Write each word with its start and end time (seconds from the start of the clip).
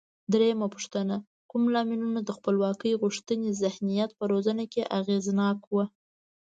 درېمه 0.33 0.67
پوښتنه: 0.73 1.15
کوم 1.49 1.63
لاملونه 1.75 2.19
د 2.23 2.29
خپلواکۍ 2.37 2.91
غوښتنې 3.01 3.49
ذهنیت 3.61 4.11
په 4.19 4.23
روزنه 4.31 4.63
کې 4.73 4.83
اغېزناک 4.99 5.59
و؟ 5.73 5.75